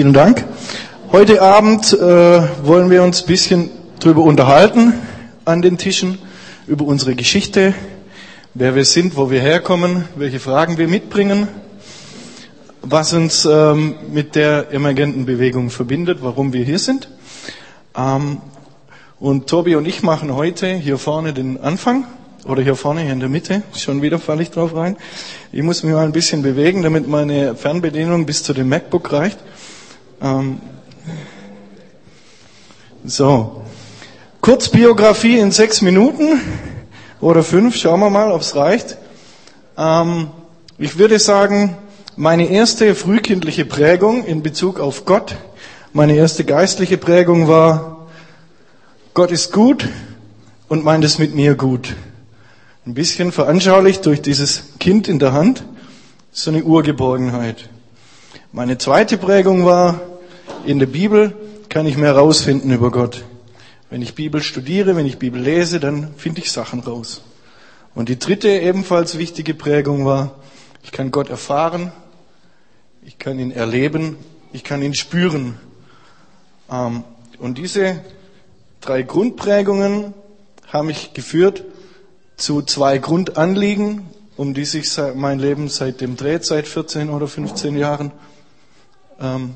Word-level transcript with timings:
Vielen 0.00 0.14
Dank. 0.14 0.46
Heute 1.12 1.42
Abend 1.42 1.92
äh, 1.92 1.98
wollen 2.64 2.88
wir 2.88 3.02
uns 3.02 3.20
ein 3.20 3.26
bisschen 3.26 3.70
darüber 3.98 4.22
unterhalten 4.22 4.94
an 5.44 5.60
den 5.60 5.76
Tischen, 5.76 6.16
über 6.66 6.86
unsere 6.86 7.14
Geschichte, 7.14 7.74
wer 8.54 8.74
wir 8.74 8.86
sind, 8.86 9.18
wo 9.18 9.30
wir 9.30 9.42
herkommen, 9.42 10.06
welche 10.16 10.40
Fragen 10.40 10.78
wir 10.78 10.88
mitbringen, 10.88 11.48
was 12.80 13.12
uns 13.12 13.44
ähm, 13.44 13.96
mit 14.10 14.36
der 14.36 14.72
emergenten 14.72 15.26
Bewegung 15.26 15.68
verbindet, 15.68 16.20
warum 16.22 16.54
wir 16.54 16.64
hier 16.64 16.78
sind. 16.78 17.10
Ähm, 17.94 18.38
und 19.18 19.48
Tobi 19.48 19.76
und 19.76 19.86
ich 19.86 20.02
machen 20.02 20.34
heute 20.34 20.72
hier 20.76 20.96
vorne 20.96 21.34
den 21.34 21.60
Anfang 21.60 22.06
oder 22.46 22.62
hier 22.62 22.74
vorne, 22.74 23.02
hier 23.02 23.12
in 23.12 23.20
der 23.20 23.28
Mitte. 23.28 23.64
Schon 23.76 24.00
wieder 24.00 24.18
falle 24.18 24.42
ich 24.44 24.50
drauf 24.50 24.74
rein. 24.74 24.96
Ich 25.52 25.62
muss 25.62 25.82
mich 25.82 25.92
mal 25.92 26.06
ein 26.06 26.12
bisschen 26.12 26.40
bewegen, 26.40 26.82
damit 26.82 27.06
meine 27.06 27.54
Fernbedienung 27.54 28.24
bis 28.24 28.42
zu 28.42 28.54
dem 28.54 28.70
MacBook 28.70 29.12
reicht. 29.12 29.38
Ähm 30.20 30.60
so. 33.04 33.62
Kurzbiografie 34.40 35.38
in 35.38 35.52
sechs 35.52 35.82
Minuten 35.82 36.40
oder 37.20 37.42
fünf. 37.42 37.76
Schauen 37.76 38.00
wir 38.00 38.10
mal, 38.10 38.32
ob 38.32 38.40
es 38.40 38.56
reicht. 38.56 38.96
Ähm 39.76 40.28
ich 40.78 40.98
würde 40.98 41.18
sagen, 41.18 41.76
meine 42.16 42.46
erste 42.50 42.94
frühkindliche 42.94 43.64
Prägung 43.64 44.24
in 44.24 44.42
Bezug 44.42 44.80
auf 44.80 45.04
Gott, 45.04 45.36
meine 45.92 46.14
erste 46.14 46.44
geistliche 46.44 46.96
Prägung 46.96 47.48
war, 47.48 48.08
Gott 49.12 49.30
ist 49.30 49.52
gut 49.52 49.88
und 50.68 50.84
meint 50.84 51.04
es 51.04 51.18
mit 51.18 51.34
mir 51.34 51.54
gut 51.54 51.94
ein 52.86 52.94
bisschen 52.94 53.30
veranschaulicht 53.30 54.06
durch 54.06 54.22
dieses 54.22 54.64
Kind 54.78 55.06
in 55.06 55.18
der 55.18 55.32
Hand, 55.32 55.64
so 56.32 56.50
eine 56.50 56.64
Urgeborgenheit. 56.64 57.68
Meine 58.52 58.78
zweite 58.78 59.18
Prägung 59.18 59.64
war, 59.64 60.00
in 60.64 60.78
der 60.78 60.86
Bibel 60.86 61.34
kann 61.68 61.86
ich 61.86 61.96
mehr 61.96 62.16
rausfinden 62.16 62.72
über 62.72 62.90
Gott. 62.90 63.24
Wenn 63.88 64.02
ich 64.02 64.14
Bibel 64.14 64.42
studiere, 64.42 64.96
wenn 64.96 65.06
ich 65.06 65.18
Bibel 65.18 65.40
lese, 65.40 65.80
dann 65.80 66.14
finde 66.16 66.40
ich 66.40 66.52
Sachen 66.52 66.80
raus. 66.80 67.22
Und 67.94 68.08
die 68.08 68.18
dritte 68.18 68.48
ebenfalls 68.48 69.18
wichtige 69.18 69.54
Prägung 69.54 70.04
war, 70.04 70.36
ich 70.82 70.92
kann 70.92 71.10
Gott 71.10 71.28
erfahren, 71.28 71.92
ich 73.04 73.18
kann 73.18 73.38
ihn 73.38 73.50
erleben, 73.50 74.16
ich 74.52 74.64
kann 74.64 74.82
ihn 74.82 74.94
spüren. 74.94 75.58
Ähm, 76.70 77.04
und 77.38 77.58
diese 77.58 78.00
drei 78.80 79.02
Grundprägungen 79.02 80.14
haben 80.68 80.86
mich 80.86 81.12
geführt 81.14 81.64
zu 82.36 82.62
zwei 82.62 82.98
Grundanliegen, 82.98 84.02
um 84.36 84.54
die 84.54 84.64
sich 84.64 84.90
mein 85.14 85.38
Leben 85.38 85.68
seitdem 85.68 86.16
dreht, 86.16 86.44
seit 86.44 86.66
14 86.66 87.10
oder 87.10 87.26
15 87.26 87.76
Jahren. 87.76 88.12
Ähm, 89.20 89.54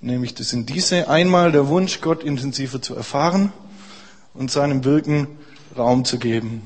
nämlich 0.00 0.34
das 0.34 0.50
sind 0.50 0.68
diese 0.68 1.08
einmal 1.08 1.52
der 1.52 1.68
Wunsch, 1.68 2.00
Gott 2.00 2.22
intensiver 2.22 2.80
zu 2.80 2.94
erfahren 2.94 3.52
und 4.34 4.50
seinem 4.50 4.84
Wirken 4.84 5.28
Raum 5.76 6.04
zu 6.04 6.18
geben. 6.18 6.62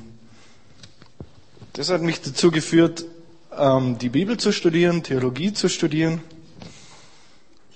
Das 1.74 1.90
hat 1.90 2.02
mich 2.02 2.20
dazu 2.20 2.50
geführt, 2.50 3.04
ähm, 3.56 3.98
die 3.98 4.08
Bibel 4.08 4.36
zu 4.36 4.52
studieren, 4.52 5.02
Theologie 5.02 5.52
zu 5.52 5.68
studieren. 5.68 6.20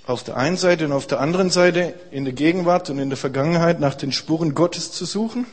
Auf 0.06 0.22
der 0.22 0.36
einen 0.36 0.56
Seite 0.56 0.84
und 0.84 0.92
auf 0.92 1.06
der 1.06 1.20
anderen 1.20 1.50
Seite 1.50 1.94
in 2.10 2.24
der 2.24 2.32
Gegenwart 2.32 2.90
und 2.90 2.98
in 2.98 3.08
der 3.08 3.16
Vergangenheit 3.16 3.80
nach 3.80 3.94
den 3.94 4.12
Spuren 4.12 4.54
Gottes 4.54 4.92
zu 4.92 5.04
suchen 5.04 5.46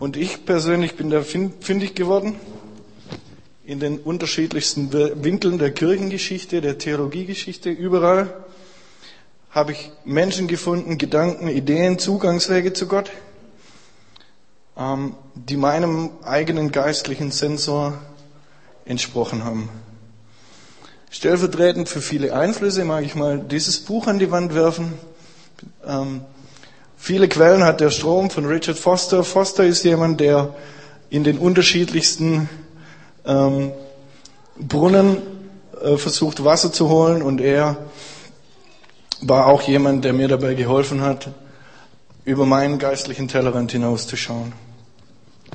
und 0.00 0.16
ich 0.16 0.46
persönlich 0.46 0.94
bin 0.96 1.10
da 1.10 1.22
fündig 1.22 1.94
geworden 1.94 2.36
in 3.64 3.80
den 3.80 3.98
unterschiedlichsten 3.98 4.92
Winkeln 4.92 5.58
der 5.58 5.72
Kirchengeschichte, 5.72 6.60
der 6.60 6.78
Theologiegeschichte, 6.78 7.70
überall 7.70 8.32
habe 9.50 9.72
ich 9.72 9.90
Menschen 10.04 10.48
gefunden, 10.48 10.98
Gedanken, 10.98 11.48
Ideen, 11.48 11.98
Zugangswege 11.98 12.72
zu 12.72 12.86
Gott, 12.86 13.10
ähm, 14.76 15.14
die 15.34 15.56
meinem 15.56 16.10
eigenen 16.22 16.72
geistlichen 16.72 17.30
Sensor 17.30 17.94
entsprochen 18.84 19.44
haben. 19.44 19.68
Stellvertretend 21.10 21.88
für 21.88 22.00
viele 22.00 22.34
Einflüsse 22.34 22.84
mag 22.84 23.04
ich 23.04 23.14
mal 23.14 23.38
dieses 23.38 23.80
Buch 23.80 24.06
an 24.06 24.18
die 24.18 24.30
Wand 24.30 24.54
werfen. 24.54 24.94
Ähm, 25.84 26.22
Viele 27.02 27.28
Quellen 27.28 27.64
hat 27.64 27.80
der 27.80 27.88
Strom 27.90 28.28
von 28.28 28.44
Richard 28.44 28.78
Foster. 28.78 29.24
Foster 29.24 29.64
ist 29.64 29.84
jemand, 29.84 30.20
der 30.20 30.54
in 31.08 31.24
den 31.24 31.38
unterschiedlichsten 31.38 32.50
ähm, 33.24 33.72
Brunnen 34.58 35.16
äh, 35.82 35.96
versucht, 35.96 36.44
Wasser 36.44 36.74
zu 36.74 36.90
holen 36.90 37.22
und 37.22 37.40
er 37.40 37.78
war 39.22 39.46
auch 39.46 39.62
jemand, 39.62 40.04
der 40.04 40.12
mir 40.12 40.28
dabei 40.28 40.54
geholfen 40.54 41.02
hat, 41.02 41.28
über 42.24 42.46
meinen 42.46 42.78
geistlichen 42.78 43.28
Tellerrand 43.28 43.72
hinauszuschauen. 43.72 44.52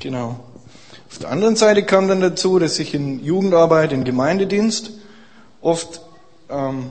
Genau. 0.00 0.40
Auf 1.10 1.18
der 1.18 1.30
anderen 1.30 1.56
Seite 1.56 1.84
kam 1.84 2.08
dann 2.08 2.20
dazu, 2.20 2.58
dass 2.58 2.78
ich 2.78 2.94
in 2.94 3.24
Jugendarbeit, 3.24 3.92
in 3.92 4.04
Gemeindedienst 4.04 4.90
oft 5.60 6.00
ähm, 6.50 6.90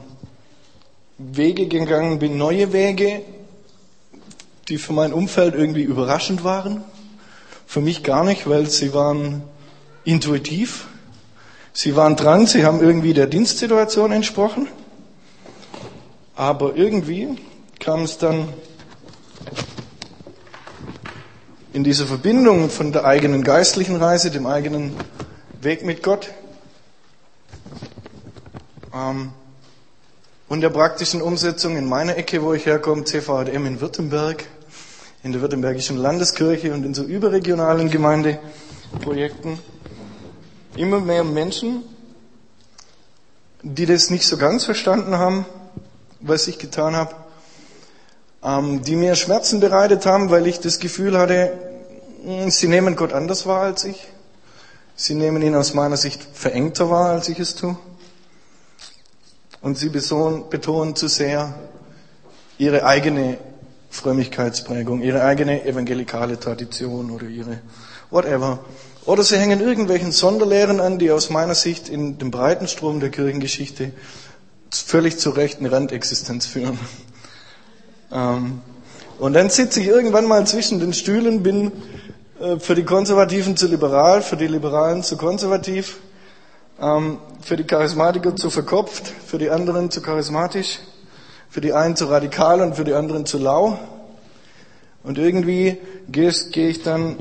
Wege 1.18 1.68
gegangen 1.68 2.20
bin, 2.20 2.38
neue 2.38 2.74
Wege, 2.74 3.22
die 4.68 4.78
für 4.78 4.94
mein 4.94 5.14
Umfeld 5.14 5.54
irgendwie 5.54 5.84
überraschend 5.84 6.44
waren. 6.44 6.84
Für 7.68 7.82
mich 7.82 8.04
gar 8.04 8.24
nicht, 8.24 8.50
weil 8.50 8.66
sie 8.68 8.94
waren 8.94 9.44
intuitiv. 10.04 10.88
Sie 11.74 11.96
waren 11.96 12.16
dran, 12.16 12.48
sie 12.48 12.66
haben 12.66 12.80
irgendwie 12.80 13.14
der 13.14 13.28
Dienstsituation 13.28 14.12
entsprochen. 14.12 14.68
Aber 16.36 16.76
irgendwie 16.76 17.38
kam 17.80 18.04
es 18.04 18.18
dann 18.18 18.50
in 21.72 21.84
dieser 21.84 22.06
Verbindung 22.06 22.70
von 22.70 22.92
der 22.92 23.06
eigenen 23.06 23.44
geistlichen 23.44 23.96
Reise, 23.96 24.32
dem 24.32 24.46
eigenen 24.46 24.96
Weg 25.62 25.86
mit 25.86 26.04
Gott 26.04 26.32
ähm, 28.94 29.32
und 30.48 30.62
der 30.62 30.70
praktischen 30.70 31.22
Umsetzung 31.22 31.78
in 31.78 31.86
meiner 31.86 32.18
Ecke, 32.18 32.42
wo 32.44 32.54
ich 32.54 32.66
herkomme, 32.66 33.04
CVM 33.04 33.66
in 33.66 33.82
Württemberg, 33.82 34.46
in 35.24 35.32
der 35.32 35.42
Württembergischen 35.42 35.98
Landeskirche 35.98 36.74
und 36.74 36.86
in 36.86 36.94
so 36.94 37.04
überregionalen 37.04 37.90
Gemeindeprojekten. 37.90 39.60
Immer 40.76 41.00
mehr 41.00 41.24
Menschen, 41.24 41.84
die 43.64 43.86
das 43.86 44.10
nicht 44.10 44.28
so 44.28 44.38
ganz 44.38 44.66
verstanden 44.66 45.18
haben, 45.18 45.46
was 46.28 46.48
ich 46.48 46.58
getan 46.58 46.96
habe, 46.96 47.16
ähm, 48.44 48.84
die 48.84 48.96
mir 48.96 49.16
Schmerzen 49.16 49.60
bereitet 49.60 50.06
haben, 50.06 50.30
weil 50.30 50.48
ich 50.48 50.60
das 50.60 50.80
Gefühl 50.80 51.18
hatte, 51.18 51.54
hm, 52.24 52.50
sie 52.50 52.68
nehmen 52.68 52.96
Gott 52.96 53.14
anders 53.14 53.46
wahr 53.46 53.62
als 53.62 53.84
ich. 53.86 54.08
Sie 54.96 55.14
nehmen 55.14 55.42
ihn 55.42 55.56
aus 55.56 55.74
meiner 55.74 55.98
Sicht 55.98 56.26
verengter 56.34 56.90
wahr, 56.90 57.12
als 57.12 57.28
ich 57.28 57.40
es 57.40 57.56
tue. 57.56 57.78
Und 59.62 59.78
sie 59.78 59.90
betonen 59.90 60.96
zu 60.96 61.08
sehr 61.08 61.54
ihre 62.58 62.86
eigene 62.86 63.38
Frömmigkeitsprägung, 63.90 65.02
ihre 65.02 65.24
eigene 65.24 65.66
evangelikale 65.66 66.40
Tradition 66.40 67.12
oder 67.12 67.26
ihre 67.26 67.60
whatever. 68.10 68.60
Oder 69.06 69.24
sie 69.24 69.38
hängen 69.38 69.60
irgendwelchen 69.60 70.12
Sonderlehren 70.12 70.80
an, 70.80 70.98
die 70.98 71.12
aus 71.12 71.30
meiner 71.30 71.56
Sicht 71.56 71.90
in 71.90 72.18
dem 72.18 72.32
breiten 72.32 72.68
Strom 72.68 73.00
der 73.00 73.10
Kirchengeschichte 73.10 73.92
völlig 74.72 75.18
zu 75.18 75.32
Recht 75.32 75.60
eine 75.60 75.72
Randexistenz 75.72 76.46
führen. 76.46 76.80
Ähm, 78.12 78.62
und 79.20 79.34
dann 79.34 79.50
sitze 79.50 79.80
ich 79.80 79.88
irgendwann 79.88 80.26
mal 80.26 80.46
zwischen 80.46 80.80
den 80.80 80.94
Stühlen, 80.94 81.44
bin 81.44 81.72
äh, 82.40 82.60
für 82.60 82.76
die 82.76 82.84
Konservativen 82.84 83.58
zu 83.58 83.68
liberal, 83.68 84.22
für 84.22 84.38
die 84.38 84.48
Liberalen 84.48 85.04
zu 85.04 85.18
konservativ, 85.18 85.98
ähm, 86.80 87.20
für 87.42 87.56
die 87.56 87.64
Charismatiker 87.64 88.36
zu 88.36 88.50
verkopft, 88.50 89.12
für 89.26 89.38
die 89.38 89.50
anderen 89.50 89.92
zu 89.92 90.02
charismatisch 90.02 90.80
für 91.56 91.62
die 91.62 91.72
einen 91.72 91.96
zu 91.96 92.08
radikal 92.08 92.60
und 92.60 92.76
für 92.76 92.84
die 92.84 92.94
anderen 92.94 93.26
zu 93.26 93.38
lau. 93.38 93.80
Und 95.04 95.18
irgendwie 95.18 95.78
gehe 96.10 96.30
ich 96.30 96.84
dann 96.84 97.16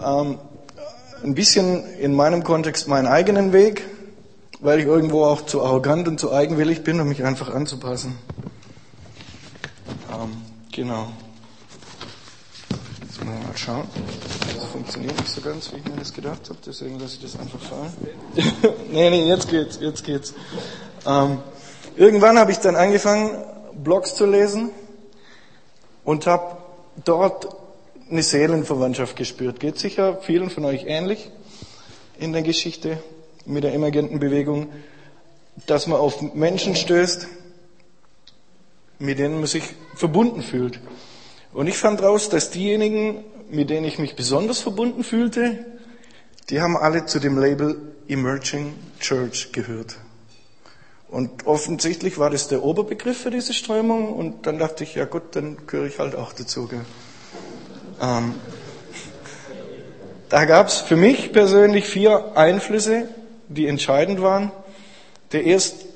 ähm, 0.00 0.38
ein 1.24 1.34
bisschen 1.34 1.84
in 1.96 2.14
meinem 2.14 2.44
Kontext 2.44 2.86
meinen 2.86 3.08
eigenen 3.08 3.52
Weg, 3.52 3.82
weil 4.60 4.80
ich 4.80 4.86
irgendwo 4.86 5.24
auch 5.24 5.46
zu 5.46 5.62
arrogant 5.62 6.08
und 6.08 6.18
zu 6.18 6.32
eigenwillig 6.32 6.84
bin, 6.84 7.00
um 7.00 7.08
mich 7.08 7.24
einfach 7.24 7.54
anzupassen. 7.54 8.18
Ähm, 10.12 10.42
genau. 10.72 11.08
Jetzt 13.02 13.24
mal 13.24 13.38
schauen. 13.54 13.88
Das 14.54 14.64
funktioniert 14.64 15.16
nicht 15.16 15.30
so 15.30 15.40
ganz, 15.40 15.72
wie 15.72 15.76
ich 15.76 15.84
mir 15.84 15.96
das 15.96 16.12
gedacht 16.12 16.48
habe, 16.48 16.58
deswegen 16.66 16.98
lasse 16.98 17.16
ich 17.16 17.22
das 17.22 17.38
einfach 17.38 17.60
fallen. 17.60 17.92
nee, 18.92 19.10
nee, 19.10 19.28
jetzt 19.28 19.48
geht's, 19.48 19.78
jetzt 19.80 20.04
geht's. 20.04 20.34
Ähm, 21.06 21.38
Irgendwann 21.98 22.38
habe 22.38 22.52
ich 22.52 22.58
dann 22.58 22.76
angefangen, 22.76 23.44
Blogs 23.74 24.14
zu 24.14 24.24
lesen 24.24 24.70
und 26.04 26.28
habe 26.28 26.58
dort 27.04 27.48
eine 28.08 28.22
Seelenverwandtschaft 28.22 29.16
gespürt. 29.16 29.58
Geht 29.58 29.80
sicher 29.80 30.18
vielen 30.22 30.48
von 30.48 30.64
euch 30.64 30.84
ähnlich 30.86 31.28
in 32.20 32.32
der 32.32 32.42
Geschichte 32.42 33.02
mit 33.48 33.64
der 33.64 33.74
emergenten 33.74 34.20
Bewegung, 34.20 34.68
dass 35.66 35.86
man 35.86 35.98
auf 35.98 36.22
Menschen 36.34 36.76
stößt, 36.76 37.26
mit 38.98 39.18
denen 39.18 39.36
man 39.36 39.46
sich 39.46 39.64
verbunden 39.94 40.42
fühlt. 40.42 40.80
Und 41.52 41.66
ich 41.66 41.76
fand 41.76 42.02
raus, 42.02 42.28
dass 42.28 42.50
diejenigen, 42.50 43.24
mit 43.50 43.70
denen 43.70 43.86
ich 43.86 43.98
mich 43.98 44.16
besonders 44.16 44.60
verbunden 44.60 45.02
fühlte, 45.02 45.64
die 46.50 46.60
haben 46.60 46.76
alle 46.76 47.06
zu 47.06 47.18
dem 47.18 47.38
Label 47.38 47.76
Emerging 48.08 48.74
Church 49.00 49.52
gehört. 49.52 49.96
Und 51.08 51.46
offensichtlich 51.46 52.18
war 52.18 52.30
das 52.30 52.48
der 52.48 52.62
Oberbegriff 52.62 53.18
für 53.18 53.30
diese 53.30 53.54
Strömung. 53.54 54.12
Und 54.12 54.46
dann 54.46 54.58
dachte 54.58 54.84
ich, 54.84 54.94
ja 54.94 55.06
gut, 55.06 55.22
dann 55.32 55.66
gehöre 55.66 55.86
ich 55.86 55.98
halt 55.98 56.14
auch 56.14 56.32
dazu. 56.32 56.68
Ähm, 58.00 58.34
da 60.28 60.44
gab 60.44 60.68
es 60.68 60.78
für 60.78 60.96
mich 60.96 61.32
persönlich 61.32 61.86
vier 61.86 62.36
Einflüsse, 62.36 63.08
die 63.48 63.66
entscheidend 63.66 64.22
waren. 64.22 64.52
Der 65.32 65.44
erste, 65.44 65.86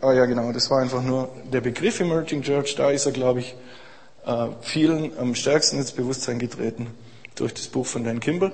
ah 0.00 0.12
ja 0.12 0.26
genau, 0.26 0.52
das 0.52 0.70
war 0.70 0.80
einfach 0.80 1.02
nur 1.02 1.28
der 1.52 1.60
Begriff 1.60 2.00
Emerging 2.00 2.42
Church. 2.42 2.74
Da 2.76 2.90
ist 2.90 3.06
er, 3.06 3.12
glaube 3.12 3.40
ich, 3.40 3.54
äh, 4.26 4.48
vielen 4.60 5.18
am 5.18 5.34
stärksten 5.34 5.78
ins 5.78 5.92
Bewusstsein 5.92 6.38
getreten 6.38 6.88
durch 7.34 7.54
das 7.54 7.66
Buch 7.66 7.86
von 7.86 8.04
Dan 8.04 8.20
Kimball. 8.20 8.52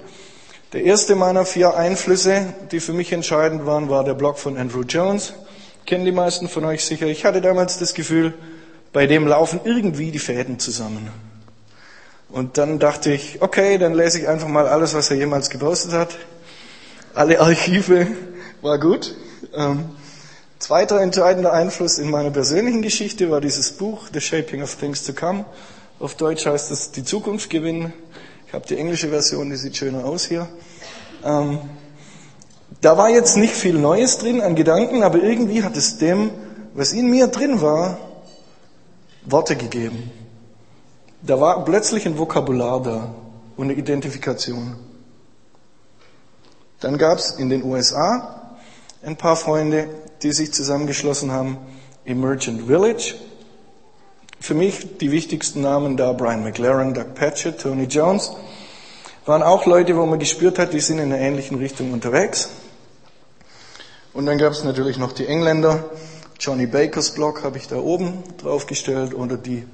Der 0.72 0.84
erste 0.84 1.14
meiner 1.14 1.46
vier 1.46 1.76
Einflüsse, 1.76 2.54
die 2.72 2.80
für 2.80 2.92
mich 2.92 3.12
entscheidend 3.12 3.64
waren, 3.64 3.88
war 3.88 4.04
der 4.04 4.14
Blog 4.14 4.38
von 4.38 4.56
Andrew 4.56 4.82
Jones. 4.82 5.32
Kennen 5.86 6.04
die 6.04 6.12
meisten 6.12 6.48
von 6.48 6.64
euch 6.64 6.84
sicher. 6.84 7.06
Ich 7.06 7.24
hatte 7.24 7.40
damals 7.40 7.78
das 7.78 7.94
Gefühl, 7.94 8.34
bei 8.92 9.06
dem 9.06 9.26
laufen 9.26 9.60
irgendwie 9.64 10.10
die 10.10 10.18
Fäden 10.18 10.58
zusammen. 10.58 11.08
Und 12.28 12.58
dann 12.58 12.78
dachte 12.78 13.12
ich, 13.12 13.40
okay, 13.40 13.78
dann 13.78 13.94
lese 13.94 14.18
ich 14.18 14.28
einfach 14.28 14.48
mal 14.48 14.68
alles, 14.68 14.94
was 14.94 15.10
er 15.10 15.16
jemals 15.16 15.48
gepostet 15.48 15.92
hat. 15.92 16.10
Alle 17.18 17.40
Archive 17.40 18.06
war 18.62 18.78
gut. 18.78 19.16
Ähm, 19.52 19.86
zweiter 20.60 21.00
entscheidender 21.00 21.52
Einfluss 21.52 21.98
in 21.98 22.10
meiner 22.10 22.30
persönlichen 22.30 22.80
Geschichte 22.80 23.28
war 23.28 23.40
dieses 23.40 23.72
Buch, 23.72 24.06
The 24.12 24.20
Shaping 24.20 24.62
of 24.62 24.76
Things 24.76 25.02
to 25.02 25.12
Come. 25.14 25.44
Auf 25.98 26.14
Deutsch 26.14 26.46
heißt 26.46 26.70
es 26.70 26.92
Die 26.92 27.02
Zukunft 27.02 27.50
gewinnen. 27.50 27.92
Ich 28.46 28.52
habe 28.52 28.68
die 28.68 28.76
englische 28.76 29.08
Version, 29.08 29.50
die 29.50 29.56
sieht 29.56 29.76
schöner 29.76 30.04
aus 30.04 30.26
hier. 30.26 30.48
Ähm, 31.24 31.58
da 32.82 32.96
war 32.96 33.10
jetzt 33.10 33.36
nicht 33.36 33.54
viel 33.54 33.74
Neues 33.74 34.18
drin 34.18 34.40
an 34.40 34.54
Gedanken, 34.54 35.02
aber 35.02 35.20
irgendwie 35.20 35.64
hat 35.64 35.76
es 35.76 35.98
dem, 35.98 36.30
was 36.74 36.92
in 36.92 37.10
mir 37.10 37.26
drin 37.26 37.60
war, 37.60 37.98
Worte 39.24 39.56
gegeben. 39.56 40.12
Da 41.22 41.40
war 41.40 41.64
plötzlich 41.64 42.06
ein 42.06 42.16
Vokabular 42.16 42.80
da 42.80 43.12
und 43.56 43.64
eine 43.64 43.72
Identifikation. 43.72 44.87
Dann 46.80 46.96
gab 46.96 47.18
es 47.18 47.30
in 47.32 47.48
den 47.48 47.64
USA 47.64 48.56
ein 49.02 49.16
paar 49.16 49.36
Freunde, 49.36 49.88
die 50.22 50.32
sich 50.32 50.52
zusammengeschlossen 50.52 51.32
haben, 51.32 51.58
Emergent 52.04 52.66
Village. 52.66 53.14
Für 54.40 54.54
mich 54.54 54.98
die 54.98 55.10
wichtigsten 55.10 55.60
Namen 55.60 55.96
da 55.96 56.12
Brian 56.12 56.44
McLaren, 56.44 56.94
Doug 56.94 57.14
Patchett, 57.14 57.60
Tony 57.60 57.84
Jones, 57.84 58.30
waren 59.26 59.42
auch 59.42 59.66
Leute, 59.66 59.96
wo 59.96 60.06
man 60.06 60.18
gespürt 60.18 60.58
hat, 60.58 60.72
die 60.72 60.80
sind 60.80 60.98
in 60.98 61.12
einer 61.12 61.20
ähnlichen 61.20 61.58
Richtung 61.58 61.92
unterwegs. 61.92 62.48
Und 64.14 64.26
dann 64.26 64.38
gab 64.38 64.52
es 64.52 64.64
natürlich 64.64 64.98
noch 64.98 65.12
die 65.12 65.26
Engländer. 65.26 65.84
Johnny 66.40 66.66
Bakers 66.66 67.10
Blog 67.10 67.42
habe 67.42 67.58
ich 67.58 67.66
da 67.66 67.76
oben 67.76 68.22
draufgestellt 68.38 69.12
oder 69.14 69.36
die 69.36 69.66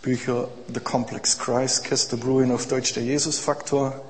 Bücher 0.00 0.48
The 0.72 0.80
Complex 0.80 1.38
Christ, 1.38 1.84
Kester 1.84 2.16
Bruin 2.16 2.50
auf 2.50 2.66
Deutsch 2.66 2.94
der 2.94 3.02
Jesus-Faktor 3.02 4.00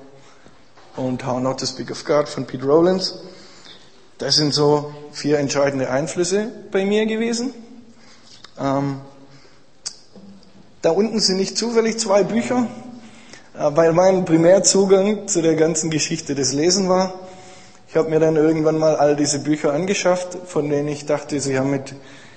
und 0.99 1.25
How 1.25 1.39
Not 1.39 1.61
to 1.61 1.65
Speak 1.65 1.91
of 1.91 2.03
God 2.03 2.27
von 2.27 2.45
Pete 2.45 2.65
Rowlands. 2.65 3.15
Das 4.17 4.35
sind 4.35 4.53
so 4.53 4.93
vier 5.11 5.39
entscheidende 5.39 5.89
Einflüsse 5.89 6.51
bei 6.71 6.85
mir 6.85 7.05
gewesen. 7.05 7.53
Ähm, 8.59 8.99
da 10.81 10.91
unten 10.91 11.19
sind 11.19 11.37
nicht 11.37 11.57
zufällig 11.57 11.97
zwei 11.99 12.23
Bücher, 12.23 12.67
äh, 13.57 13.69
weil 13.75 13.93
mein 13.93 14.25
Primärzugang 14.25 15.27
zu 15.27 15.41
der 15.41 15.55
ganzen 15.55 15.89
Geschichte 15.89 16.35
das 16.35 16.51
Lesen 16.51 16.89
war. 16.89 17.13
Ich 17.87 17.95
habe 17.95 18.09
mir 18.09 18.19
dann 18.19 18.35
irgendwann 18.35 18.77
mal 18.77 18.97
all 18.97 19.15
diese 19.15 19.39
Bücher 19.39 19.73
angeschafft, 19.73 20.37
von 20.45 20.69
denen 20.69 20.89
ich 20.89 21.05
dachte, 21.05 21.39
sie 21.39 21.57
haben 21.57 21.71
mit 21.71 21.95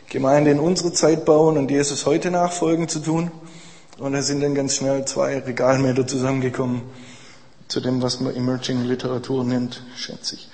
Gemeinde 0.08 0.52
in 0.52 0.60
unsere 0.60 0.92
Zeit 0.92 1.24
bauen 1.24 1.58
und 1.58 1.70
Jesus 1.70 2.06
heute 2.06 2.30
nachfolgen 2.30 2.88
zu 2.88 3.00
tun. 3.00 3.32
Und 3.98 4.12
da 4.12 4.22
sind 4.22 4.42
dann 4.42 4.54
ganz 4.54 4.76
schnell 4.76 5.04
zwei 5.04 5.38
Regalmeter 5.38 6.06
zusammengekommen 6.06 6.82
zu 7.72 7.80
dem, 7.80 8.02
was 8.02 8.20
man 8.20 8.36
Emerging 8.36 8.84
Literatur 8.84 9.44
nennt, 9.44 9.82
schätze 9.96 10.34
ich. 10.34 10.46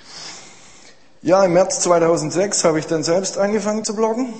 Ja, 1.21 1.43
im 1.43 1.51
März 1.51 1.81
2006 1.81 2.63
habe 2.63 2.79
ich 2.79 2.87
dann 2.87 3.03
selbst 3.03 3.37
angefangen 3.37 3.83
zu 3.83 3.93
bloggen. 3.93 4.33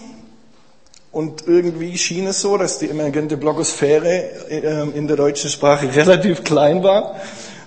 Und 1.11 1.45
irgendwie 1.45 1.97
schien 1.97 2.25
es 2.27 2.39
so, 2.39 2.55
dass 2.55 2.79
die 2.79 2.89
emergente 2.89 3.35
Blogosphäre 3.35 4.29
ähm, 4.49 4.93
in 4.95 5.07
der 5.07 5.17
deutschen 5.17 5.49
Sprache 5.49 5.93
relativ 5.95 6.45
klein 6.45 6.81
war. 6.81 7.17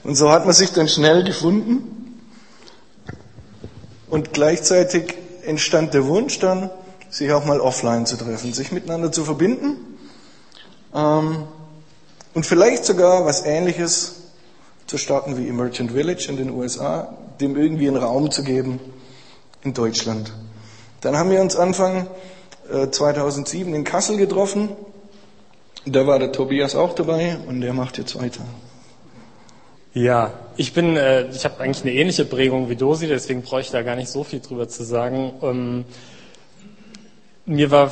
Und 0.02 0.14
so 0.14 0.32
hat 0.32 0.46
man 0.46 0.54
sich 0.54 0.72
dann 0.72 0.88
schnell 0.88 1.24
gefunden. 1.24 2.18
Und 4.08 4.32
gleichzeitig 4.32 5.14
entstand 5.44 5.92
der 5.92 6.06
Wunsch 6.06 6.38
dann, 6.38 6.70
sich 7.10 7.30
auch 7.32 7.44
mal 7.44 7.60
offline 7.60 8.06
zu 8.06 8.16
treffen, 8.16 8.54
sich 8.54 8.72
miteinander 8.72 9.12
zu 9.12 9.26
verbinden. 9.26 9.76
Ähm, 10.94 11.44
und 12.32 12.46
vielleicht 12.46 12.86
sogar 12.86 13.26
was 13.26 13.44
Ähnliches 13.44 14.21
zu 14.86 14.98
starten 14.98 15.36
wie 15.38 15.48
Emergent 15.48 15.92
Village 15.92 16.26
in 16.28 16.36
den 16.36 16.50
USA, 16.50 17.16
dem 17.40 17.56
irgendwie 17.56 17.88
einen 17.88 17.96
Raum 17.96 18.30
zu 18.30 18.42
geben 18.42 18.80
in 19.62 19.74
Deutschland. 19.74 20.32
Dann 21.00 21.16
haben 21.16 21.30
wir 21.30 21.40
uns 21.40 21.56
Anfang 21.56 22.06
2007 22.90 23.72
äh, 23.72 23.76
in 23.76 23.84
Kassel 23.84 24.16
getroffen. 24.16 24.70
Da 25.84 26.06
war 26.06 26.18
der 26.18 26.32
Tobias 26.32 26.74
auch 26.74 26.94
dabei 26.94 27.38
und 27.46 27.60
der 27.60 27.72
macht 27.72 27.98
jetzt 27.98 28.20
weiter. 28.20 28.44
Ja, 29.94 30.32
ich 30.56 30.72
bin, 30.72 30.96
äh, 30.96 31.28
ich 31.28 31.44
habe 31.44 31.60
eigentlich 31.60 31.82
eine 31.82 31.92
ähnliche 31.92 32.24
Prägung 32.24 32.70
wie 32.70 32.76
Dosi, 32.76 33.08
deswegen 33.08 33.42
brauche 33.42 33.60
ich 33.60 33.70
da 33.70 33.82
gar 33.82 33.96
nicht 33.96 34.08
so 34.08 34.24
viel 34.24 34.40
drüber 34.40 34.68
zu 34.68 34.84
sagen. 34.84 35.32
Ähm, 35.42 35.84
mir 37.44 37.70
war 37.70 37.90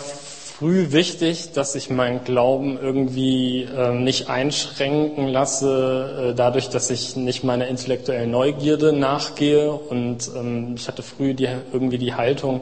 früh 0.60 0.92
wichtig, 0.92 1.52
dass 1.52 1.74
ich 1.74 1.88
meinen 1.88 2.22
Glauben 2.22 2.78
irgendwie 2.78 3.62
äh, 3.62 3.94
nicht 3.94 4.28
einschränken 4.28 5.26
lasse, 5.26 6.32
äh, 6.32 6.34
dadurch, 6.34 6.68
dass 6.68 6.90
ich 6.90 7.16
nicht 7.16 7.44
meiner 7.44 7.66
intellektuellen 7.66 8.30
Neugierde 8.30 8.92
nachgehe. 8.92 9.72
Und 9.72 10.30
ähm, 10.36 10.74
ich 10.76 10.86
hatte 10.86 11.02
früh 11.02 11.32
die, 11.32 11.48
irgendwie 11.72 11.96
die 11.96 12.12
Haltung, 12.12 12.60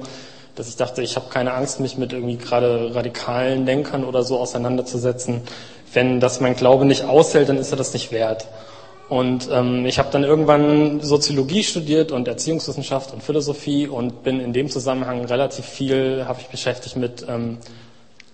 dass 0.54 0.68
ich 0.68 0.76
dachte, 0.76 1.02
ich 1.02 1.16
habe 1.16 1.26
keine 1.28 1.54
Angst, 1.54 1.80
mich 1.80 1.98
mit 1.98 2.12
irgendwie 2.12 2.36
gerade 2.36 2.94
radikalen 2.94 3.66
Denkern 3.66 4.04
oder 4.04 4.22
so 4.22 4.38
auseinanderzusetzen. 4.38 5.40
Wenn 5.92 6.20
das 6.20 6.40
mein 6.40 6.54
Glaube 6.54 6.84
nicht 6.84 7.02
aushält, 7.02 7.48
dann 7.48 7.58
ist 7.58 7.72
er 7.72 7.78
das 7.78 7.94
nicht 7.94 8.12
wert. 8.12 8.46
Und 9.08 9.48
ähm, 9.50 9.86
ich 9.86 9.98
habe 9.98 10.10
dann 10.12 10.22
irgendwann 10.22 11.00
Soziologie 11.00 11.64
studiert 11.64 12.12
und 12.12 12.28
Erziehungswissenschaft 12.28 13.12
und 13.12 13.24
Philosophie 13.24 13.88
und 13.88 14.22
bin 14.22 14.38
in 14.38 14.52
dem 14.52 14.70
Zusammenhang 14.70 15.24
relativ 15.24 15.64
viel, 15.64 16.26
habe 16.28 16.40
ich 16.40 16.46
beschäftigt 16.46 16.94
mit 16.94 17.26
ähm, 17.28 17.58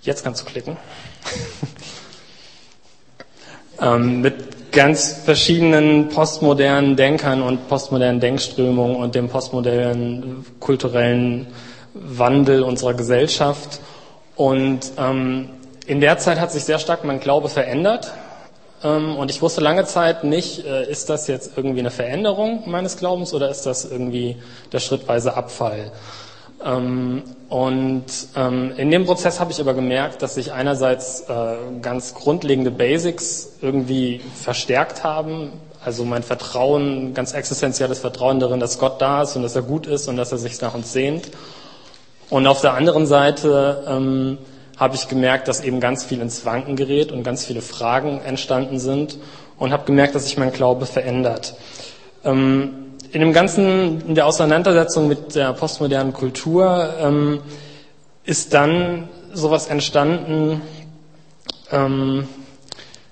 Jetzt 0.04 0.23
kannst 0.23 0.42
du 0.42 0.44
klicken. 0.46 0.76
ähm, 3.80 4.20
mit 4.20 4.70
ganz 4.70 5.12
verschiedenen 5.25 6.08
postmodernen 6.08 6.96
Denkern 6.96 7.40
und 7.40 7.68
postmodernen 7.68 8.20
Denkströmungen 8.20 8.96
und 8.96 9.14
dem 9.14 9.28
postmodernen 9.28 10.44
kulturellen 10.61 11.46
Wandel 11.94 12.62
unserer 12.62 12.92
Gesellschaft. 12.92 13.80
Und 14.37 14.92
ähm, 14.99 15.49
in 15.87 16.00
der 16.00 16.18
Zeit 16.18 16.38
hat 16.38 16.52
sich 16.52 16.64
sehr 16.64 16.78
stark 16.78 17.04
mein 17.04 17.20
Glaube 17.20 17.49
verändert. 17.49 18.12
Ähm, 18.82 19.16
und 19.16 19.30
ich 19.30 19.40
wusste 19.40 19.62
lange 19.62 19.87
Zeit 19.87 20.25
nicht, 20.25 20.66
äh, 20.66 20.90
ist 20.90 21.08
das 21.08 21.28
jetzt 21.28 21.56
irgendwie 21.56 21.80
eine 21.80 21.90
Veränderung 21.90 22.64
meines 22.66 22.99
Glaubens 22.99 23.32
oder 23.32 23.49
ist 23.49 23.64
das 23.64 23.84
irgendwie 23.84 24.37
der 24.73 24.80
schrittweise 24.80 25.34
Abfall? 25.34 25.92
Ähm, 26.64 27.23
und 27.49 28.04
ähm, 28.37 28.73
in 28.76 28.90
dem 28.90 29.04
Prozess 29.04 29.38
habe 29.38 29.52
ich 29.52 29.61
aber 29.61 29.75
gemerkt, 29.75 30.23
dass 30.23 30.35
sich 30.35 30.52
einerseits 30.52 31.23
äh, 31.28 31.56
ganz 31.83 32.14
grundlegende 32.14 32.71
Basics 32.71 33.59
irgendwie 33.61 34.21
verstärkt 34.35 35.04
haben. 35.04 35.52
Also 35.85 36.04
mein 36.04 36.23
Vertrauen, 36.23 37.12
ganz 37.12 37.35
existenzielles 37.35 37.99
Vertrauen 37.99 38.40
darin, 38.40 38.59
dass 38.59 38.78
Gott 38.78 39.00
da 39.02 39.23
ist 39.23 39.37
und 39.37 39.42
dass 39.42 39.54
er 39.54 39.62
gut 39.62 39.87
ist 39.87 40.09
und 40.09 40.16
dass 40.16 40.33
er 40.33 40.38
sich 40.38 40.61
nach 40.62 40.75
uns 40.75 40.92
sehnt. 40.92 41.30
Und 42.30 42.47
auf 42.47 42.62
der 42.62 42.73
anderen 42.73 43.06
Seite 43.06 43.85
ähm, 43.87 44.38
habe 44.78 44.97
ich 44.97 45.09
gemerkt, 45.09 45.47
dass 45.47 45.61
eben 45.61 45.80
ganz 45.80 46.02
viel 46.04 46.21
ins 46.21 46.47
Wanken 46.47 46.75
gerät 46.75 47.12
und 47.12 47.23
ganz 47.23 47.44
viele 47.44 47.61
Fragen 47.61 48.21
entstanden 48.23 48.78
sind 48.78 49.18
und 49.59 49.73
habe 49.73 49.85
gemerkt, 49.85 50.14
dass 50.14 50.25
sich 50.25 50.38
mein 50.38 50.52
Glaube 50.52 50.87
verändert. 50.87 51.54
Ähm, 52.25 52.83
in 53.14 53.21
dem 53.21 53.33
ganzen, 53.33 54.00
in 54.09 54.16
der 54.16 54.26
Auseinandersetzung 54.26 55.06
mit 55.06 55.37
der 55.37 55.52
postmodernen 55.52 56.12
Kultur 56.12 56.94
ähm, 57.00 57.40
ist 58.25 58.52
dann 58.52 59.09
sowas 59.33 59.68
entstanden, 59.68 60.61
ähm, 61.71 62.26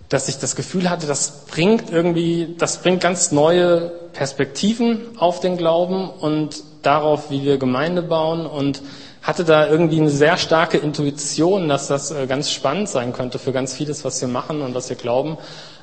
dass 0.09 0.27
ich 0.27 0.41
das 0.41 0.57
Gefühl 0.57 0.91
hatte, 0.91 1.07
das 1.07 1.47
bringt 1.47 1.93
irgendwie, 1.93 2.57
das 2.59 2.79
bringt 2.83 3.01
ganz 3.01 3.31
neue 3.31 3.93
Perspektiven 4.13 5.03
auf 5.19 5.39
den 5.39 5.57
Glauben 5.57 6.11
und 6.11 6.65
darauf, 6.83 7.31
wie 7.31 7.45
wir 7.45 7.59
Gemeinde 7.59 8.03
bauen 8.03 8.45
und 8.45 8.83
hatte 9.23 9.45
da 9.45 9.69
irgendwie 9.69 10.01
eine 10.01 10.11
sehr 10.11 10.37
starke 10.37 10.79
Intuition, 10.79 11.69
dass 11.69 11.87
das 11.87 12.11
äh, 12.11 12.27
ganz 12.27 12.51
spannend 12.51 12.89
sein 12.89 13.13
könnte 13.13 13.39
für 13.39 13.53
ganz 13.53 13.73
vieles, 13.73 14.05
was 14.05 14.21
wir 14.21 14.27
machen 14.27 14.63
und 14.63 14.75
was 14.75 14.89
wir 14.89 14.97
glauben. 14.97 15.39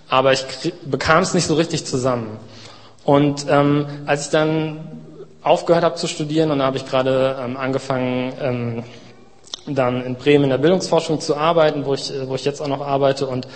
Aber 0.09 0.33
ich 0.33 0.43
bekam 0.83 1.23
es 1.23 1.33
nicht 1.33 1.47
so 1.47 1.55
richtig 1.55 1.85
zusammen. 1.85 2.37
Und 3.09 3.47
ähm, 3.49 3.87
als 4.05 4.25
ich 4.25 4.29
dann 4.29 4.81
aufgehört 5.41 5.83
habe 5.83 5.95
zu 5.95 6.05
studieren 6.05 6.51
und 6.51 6.59
da 6.59 6.65
habe 6.65 6.77
ich 6.77 6.85
gerade 6.85 7.37
ähm, 7.43 7.57
angefangen, 7.57 8.33
ähm, 8.39 8.83
dann 9.65 10.05
in 10.05 10.13
Bremen 10.13 10.43
in 10.43 10.49
der 10.51 10.59
Bildungsforschung 10.59 11.19
zu 11.19 11.35
arbeiten, 11.35 11.87
wo 11.87 11.95
ich, 11.95 12.13
wo 12.27 12.35
ich 12.35 12.45
jetzt 12.45 12.61
auch 12.61 12.67
noch 12.67 12.81
arbeite. 12.81 13.25
Und 13.25 13.47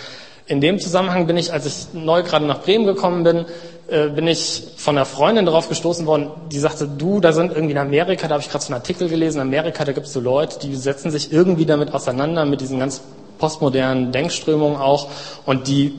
in 0.46 0.60
dem 0.60 0.80
Zusammenhang 0.80 1.28
bin 1.28 1.36
ich, 1.36 1.52
als 1.52 1.66
ich 1.66 1.94
neu 1.94 2.24
gerade 2.24 2.44
nach 2.46 2.62
Bremen 2.62 2.84
gekommen 2.84 3.22
bin, 3.22 3.44
äh, 3.86 4.08
bin 4.08 4.26
ich 4.26 4.64
von 4.76 4.96
einer 4.96 5.06
Freundin 5.06 5.46
darauf 5.46 5.68
gestoßen 5.68 6.04
worden, 6.04 6.32
die 6.50 6.58
sagte, 6.58 6.88
du, 6.88 7.20
da 7.20 7.32
sind 7.32 7.52
irgendwie 7.52 7.74
in 7.74 7.78
Amerika, 7.78 8.26
da 8.26 8.34
habe 8.34 8.42
ich 8.42 8.50
gerade 8.50 8.64
so 8.64 8.72
einen 8.72 8.80
Artikel 8.80 9.08
gelesen, 9.08 9.36
in 9.36 9.42
Amerika, 9.42 9.84
da 9.84 9.92
gibt 9.92 10.08
es 10.08 10.12
so 10.12 10.18
Leute, 10.18 10.58
die 10.66 10.74
setzen 10.74 11.12
sich 11.12 11.32
irgendwie 11.32 11.64
damit 11.64 11.94
auseinander, 11.94 12.44
mit 12.44 12.60
diesen 12.60 12.80
ganz 12.80 13.02
postmodernen 13.38 14.10
Denkströmungen 14.10 14.80
auch 14.80 15.10
und 15.46 15.68
die 15.68 15.94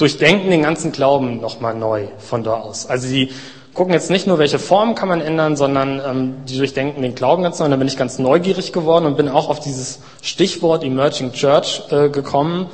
durchdenken 0.00 0.50
den 0.50 0.62
ganzen 0.62 0.92
Glauben 0.92 1.40
nochmal 1.40 1.74
neu 1.74 2.06
von 2.18 2.42
da 2.42 2.54
aus. 2.54 2.86
Also 2.86 3.08
die 3.08 3.30
gucken 3.74 3.92
jetzt 3.92 4.10
nicht 4.10 4.26
nur, 4.26 4.38
welche 4.38 4.58
Formen 4.58 4.94
kann 4.94 5.08
man 5.08 5.20
ändern, 5.20 5.56
sondern 5.56 6.00
ähm, 6.04 6.34
die 6.48 6.58
durchdenken 6.58 7.02
den 7.02 7.14
Glauben 7.14 7.42
ganz 7.42 7.58
neu. 7.58 7.66
Und 7.66 7.70
da 7.70 7.76
bin 7.76 7.88
ich 7.88 7.96
ganz 7.96 8.18
neugierig 8.18 8.72
geworden 8.72 9.06
und 9.06 9.16
bin 9.16 9.28
auch 9.28 9.48
auf 9.48 9.60
dieses 9.60 10.00
Stichwort 10.22 10.84
Emerging 10.84 11.32
Church 11.32 11.82
äh, 11.90 12.08
gekommen 12.08 12.66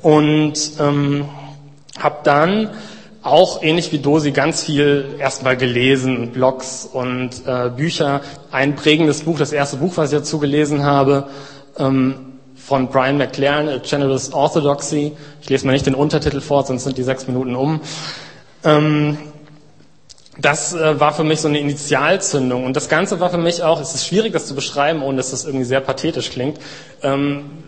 und 0.00 0.72
ähm, 0.80 1.26
habe 1.98 2.16
dann 2.24 2.70
auch 3.22 3.62
ähnlich 3.62 3.92
wie 3.92 3.98
Dosi 3.98 4.32
ganz 4.32 4.64
viel 4.64 5.14
erstmal 5.18 5.56
gelesen, 5.56 6.32
Blogs 6.32 6.88
und 6.92 7.46
äh, 7.46 7.70
Bücher. 7.70 8.20
Ein 8.50 8.74
prägendes 8.74 9.22
Buch, 9.22 9.38
das 9.38 9.52
erste 9.52 9.76
Buch, 9.76 9.92
was 9.96 10.12
ich 10.12 10.18
dazu 10.18 10.38
gelesen 10.38 10.82
habe, 10.82 11.28
ähm, 11.78 12.31
von 12.64 12.88
Brian 12.88 13.18
McLaren, 13.18 13.68
A 13.68 13.78
Generous 13.78 14.32
Orthodoxy. 14.32 15.12
Ich 15.40 15.50
lese 15.50 15.66
mal 15.66 15.72
nicht 15.72 15.86
den 15.86 15.94
Untertitel 15.94 16.40
vor, 16.40 16.64
sonst 16.64 16.84
sind 16.84 16.96
die 16.96 17.02
sechs 17.02 17.26
Minuten 17.26 17.56
um. 17.56 17.80
Ähm, 18.64 19.18
das 20.38 20.72
äh, 20.72 20.98
war 20.98 21.12
für 21.12 21.24
mich 21.24 21.40
so 21.40 21.48
eine 21.48 21.58
Initialzündung. 21.58 22.64
Und 22.64 22.74
das 22.76 22.88
Ganze 22.88 23.20
war 23.20 23.30
für 23.30 23.38
mich 23.38 23.62
auch, 23.62 23.80
es 23.80 23.94
ist 23.94 24.06
schwierig, 24.06 24.32
das 24.32 24.46
zu 24.46 24.54
beschreiben, 24.54 25.02
ohne 25.02 25.18
dass 25.18 25.30
das 25.30 25.44
irgendwie 25.44 25.64
sehr 25.64 25.80
pathetisch 25.80 26.30
klingt. 26.30 26.58
Ähm, 27.02 27.64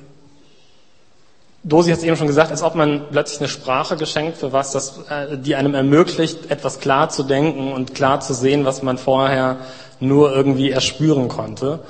Dosi 1.63 1.91
hat 1.91 1.99
es 1.99 2.05
eben 2.05 2.17
schon 2.17 2.27
gesagt, 2.27 2.51
als 2.51 2.63
ob 2.63 2.75
man 2.75 3.07
plötzlich 3.11 3.41
eine 3.41 3.49
Sprache 3.49 3.97
geschenkt 3.97 4.37
für 4.37 4.53
was, 4.53 4.73
das, 4.73 5.01
äh, 5.11 5.37
die 5.39 5.57
einem 5.57 5.75
ermöglicht, 5.75 6.51
etwas 6.51 6.79
klar 6.79 7.09
zu 7.09 7.23
denken 7.23 7.73
und 7.73 7.95
klar 7.95 8.21
zu 8.21 8.33
sehen, 8.35 8.65
was 8.65 8.83
man 8.83 8.99
vorher 8.99 9.57
nur 9.99 10.35
irgendwie 10.35 10.71
erspüren 10.71 11.29
konnte. 11.29 11.81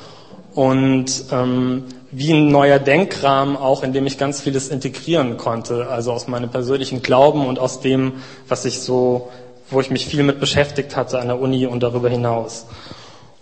Und 0.55 1.25
ähm, 1.33 1.85
wie 2.13 2.33
ein 2.33 2.49
neuer 2.49 2.79
Denkrahmen 2.79 3.57
auch, 3.57 3.83
in 3.83 3.93
dem 3.93 4.07
ich 4.07 4.19
ganz 4.19 4.41
vieles 4.41 4.69
integrieren 4.69 5.37
konnte, 5.37 5.89
also 5.89 6.13
aus 6.13 6.29
meinem 6.29 6.51
persönlichen 6.51 7.03
Glauben 7.03 7.47
und 7.47 7.59
aus 7.59 7.81
dem, 7.81 8.13
was 8.47 8.65
ich 8.65 8.81
so, 8.81 9.31
wo 9.69 9.81
ich 9.81 9.91
mich 9.91 10.07
viel 10.07 10.23
mit 10.23 10.39
beschäftigt 10.39 10.95
hatte 10.95 11.19
an 11.19 11.27
der 11.27 11.41
Uni 11.41 11.67
und 11.67 11.83
darüber 11.83 12.09
hinaus. 12.09 12.67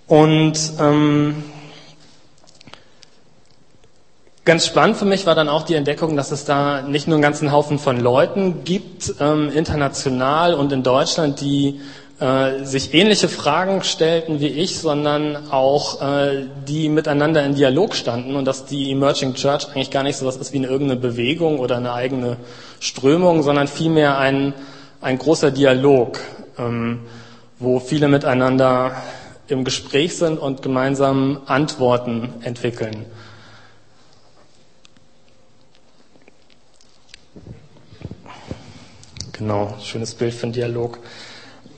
Und 0.06 0.58
ähm, 0.80 1.44
Ganz 4.44 4.66
spannend 4.66 4.96
für 4.96 5.04
mich 5.04 5.24
war 5.24 5.36
dann 5.36 5.48
auch 5.48 5.62
die 5.62 5.76
Entdeckung, 5.76 6.16
dass 6.16 6.32
es 6.32 6.44
da 6.44 6.82
nicht 6.82 7.06
nur 7.06 7.14
einen 7.14 7.22
ganzen 7.22 7.52
Haufen 7.52 7.78
von 7.78 8.00
Leuten 8.00 8.64
gibt, 8.64 9.14
ähm, 9.20 9.52
international 9.54 10.54
und 10.54 10.72
in 10.72 10.82
Deutschland, 10.82 11.40
die 11.40 11.80
äh, 12.22 12.64
sich 12.64 12.94
ähnliche 12.94 13.28
Fragen 13.28 13.82
stellten 13.82 14.38
wie 14.38 14.46
ich, 14.46 14.78
sondern 14.78 15.50
auch 15.50 16.00
äh, 16.00 16.44
die 16.68 16.88
miteinander 16.88 17.44
in 17.44 17.56
Dialog 17.56 17.96
standen 17.96 18.36
und 18.36 18.44
dass 18.44 18.64
die 18.64 18.92
Emerging 18.92 19.34
Church 19.34 19.66
eigentlich 19.66 19.90
gar 19.90 20.04
nicht 20.04 20.18
so 20.18 20.24
was 20.24 20.36
ist 20.36 20.52
wie 20.52 20.58
eine 20.58 20.68
irgendeine 20.68 21.00
Bewegung 21.00 21.58
oder 21.58 21.78
eine 21.78 21.92
eigene 21.92 22.36
Strömung, 22.78 23.42
sondern 23.42 23.66
vielmehr 23.66 24.18
ein, 24.18 24.54
ein 25.00 25.18
großer 25.18 25.50
Dialog, 25.50 26.20
ähm, 26.58 27.00
wo 27.58 27.80
viele 27.80 28.06
miteinander 28.06 29.02
im 29.48 29.64
Gespräch 29.64 30.16
sind 30.16 30.38
und 30.38 30.62
gemeinsam 30.62 31.40
Antworten 31.46 32.34
entwickeln. 32.44 33.04
Genau, 39.32 39.74
schönes 39.82 40.14
Bild 40.14 40.34
für 40.34 40.44
einen 40.44 40.52
Dialog. 40.52 41.00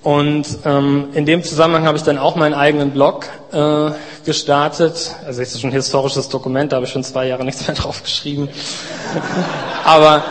Und 0.04 0.46
ähm, 0.66 1.08
in 1.14 1.24
dem 1.24 1.42
Zusammenhang 1.42 1.86
habe 1.86 1.96
ich 1.96 2.04
dann 2.04 2.18
auch 2.18 2.36
meinen 2.36 2.52
eigenen 2.52 2.90
Blog 2.90 3.26
äh, 3.52 3.90
gestartet. 4.26 5.16
Also 5.24 5.40
es 5.40 5.54
ist 5.54 5.62
schon 5.62 5.70
ein 5.70 5.72
historisches 5.72 6.28
Dokument, 6.28 6.72
da 6.72 6.76
habe 6.76 6.84
ich 6.84 6.92
schon 6.92 7.02
zwei 7.02 7.26
Jahre 7.26 7.42
nichts 7.42 7.66
mehr 7.66 7.74
drauf 7.74 8.02
geschrieben. 8.02 8.50
Aber 9.82 10.22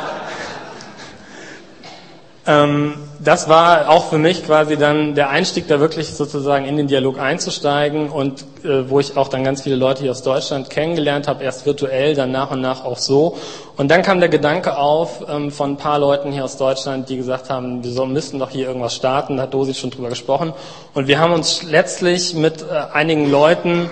ähm, 2.46 2.96
das 3.24 3.48
war 3.48 3.90
auch 3.90 4.10
für 4.10 4.18
mich 4.18 4.46
quasi 4.46 4.76
dann 4.76 5.16
der 5.16 5.30
Einstieg, 5.30 5.68
da 5.70 5.80
wirklich 5.80 6.10
sozusagen 6.14 6.66
in 6.66 6.76
den 6.76 6.88
Dialog 6.88 7.18
einzusteigen 7.18 8.10
und 8.10 8.44
äh, 8.66 8.90
wo 8.90 9.00
ich 9.00 9.16
auch 9.16 9.30
dann 9.30 9.46
ganz 9.46 9.62
viele 9.62 9.78
Leute 9.78 10.02
hier 10.02 10.12
aus 10.12 10.24
Deutschland 10.24 10.70
kennengelernt 10.70 11.30
habe, 11.30 11.42
erst 11.42 11.66
virtuell, 11.66 12.16
dann 12.16 12.32
nach 12.32 12.52
und 12.52 12.60
nach 12.60 12.84
auch 12.84 12.98
so. 12.98 13.38
Und 13.78 13.90
dann 13.90 14.02
kam 14.02 14.20
der 14.20 14.28
Gedanke 14.28 14.78
auf 14.78 15.24
ähm, 15.30 15.52
von 15.52 15.72
ein 15.72 15.78
paar 15.78 16.00
Leuten 16.00 16.34
hier 16.34 16.44
aus 16.44 16.58
Deutschland, 16.58 17.08
die 17.08 17.16
gesagt 17.16 17.50
haben, 17.50 17.82
wir 17.82 17.92
so, 17.92 18.06
müssten 18.06 18.40
doch 18.40 18.50
hier 18.50 18.68
irgendwas 18.68 18.94
starten, 18.94 19.38
da 19.38 19.44
hat 19.44 19.54
Dosi 19.54 19.74
schon 19.74 19.92
drüber 19.92 20.10
gesprochen. 20.10 20.52
Und 20.94 21.08
wir 21.08 21.20
haben 21.20 21.32
uns 21.32 21.64
letztlich 21.64 22.34
mit 22.34 22.62
äh, 22.62 22.76
einigen 22.92 23.32
Leuten 23.32 23.90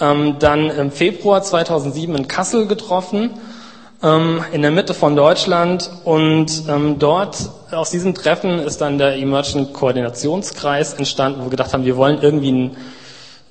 ähm, 0.00 0.36
dann 0.40 0.70
im 0.70 0.90
Februar 0.90 1.42
2007 1.42 2.16
in 2.16 2.26
Kassel 2.26 2.66
getroffen 2.66 3.30
ähm, 4.02 4.44
in 4.52 4.62
der 4.62 4.70
Mitte 4.70 4.94
von 4.94 5.16
Deutschland 5.16 5.90
und 6.04 6.64
ähm, 6.68 6.98
dort 6.98 7.36
aus 7.70 7.90
diesem 7.90 8.14
Treffen 8.14 8.58
ist 8.58 8.80
dann 8.80 8.98
der 8.98 9.16
Emergent 9.16 9.72
Koordinationskreis 9.72 10.94
entstanden, 10.94 11.40
wo 11.40 11.44
wir 11.44 11.50
gedacht 11.50 11.72
haben, 11.72 11.84
wir 11.84 11.96
wollen 11.96 12.20
irgendwie 12.20 12.52
ein 12.52 12.76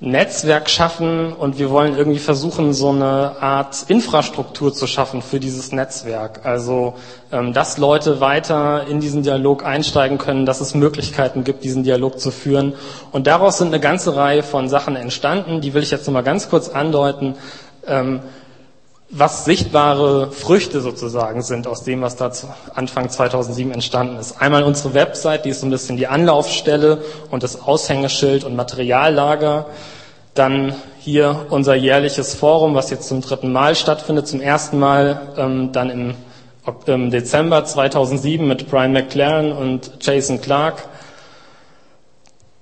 Netzwerk 0.04 0.68
schaffen 0.68 1.32
und 1.32 1.60
wir 1.60 1.70
wollen 1.70 1.96
irgendwie 1.96 2.18
versuchen, 2.18 2.72
so 2.72 2.88
eine 2.90 3.40
Art 3.40 3.84
Infrastruktur 3.86 4.74
zu 4.74 4.88
schaffen 4.88 5.22
für 5.22 5.38
dieses 5.38 5.70
Netzwerk. 5.70 6.40
Also, 6.44 6.94
ähm, 7.30 7.52
dass 7.52 7.78
Leute 7.78 8.20
weiter 8.20 8.86
in 8.88 8.98
diesen 8.98 9.22
Dialog 9.22 9.64
einsteigen 9.64 10.18
können, 10.18 10.44
dass 10.44 10.60
es 10.60 10.74
Möglichkeiten 10.74 11.44
gibt, 11.44 11.62
diesen 11.62 11.84
Dialog 11.84 12.18
zu 12.18 12.32
führen. 12.32 12.74
Und 13.12 13.28
daraus 13.28 13.58
sind 13.58 13.68
eine 13.68 13.78
ganze 13.78 14.16
Reihe 14.16 14.42
von 14.42 14.68
Sachen 14.68 14.96
entstanden, 14.96 15.60
die 15.60 15.72
will 15.72 15.84
ich 15.84 15.92
jetzt 15.92 16.06
nochmal 16.06 16.24
ganz 16.24 16.50
kurz 16.50 16.68
andeuten. 16.68 17.36
Was 19.14 19.44
sichtbare 19.44 20.32
Früchte 20.32 20.80
sozusagen 20.80 21.42
sind 21.42 21.66
aus 21.66 21.84
dem, 21.84 22.00
was 22.00 22.16
da 22.16 22.32
Anfang 22.74 23.10
2007 23.10 23.70
entstanden 23.70 24.16
ist. 24.16 24.40
Einmal 24.40 24.62
unsere 24.62 24.94
Website, 24.94 25.44
die 25.44 25.50
ist 25.50 25.60
so 25.60 25.66
ein 25.66 25.70
bisschen 25.70 25.98
die 25.98 26.06
Anlaufstelle 26.06 27.04
und 27.30 27.42
das 27.42 27.60
Aushängeschild 27.60 28.42
und 28.42 28.56
Materiallager. 28.56 29.66
Dann 30.32 30.74
hier 30.98 31.44
unser 31.50 31.74
jährliches 31.74 32.34
Forum, 32.34 32.74
was 32.74 32.88
jetzt 32.88 33.06
zum 33.06 33.20
dritten 33.20 33.52
Mal 33.52 33.74
stattfindet, 33.74 34.28
zum 34.28 34.40
ersten 34.40 34.78
Mal 34.78 35.20
ähm, 35.36 35.72
dann 35.72 35.90
im, 35.90 36.14
im 36.86 37.10
Dezember 37.10 37.66
2007 37.66 38.48
mit 38.48 38.70
Brian 38.70 38.94
McLaren 38.94 39.52
und 39.52 39.90
Jason 40.00 40.40
Clark. 40.40 40.88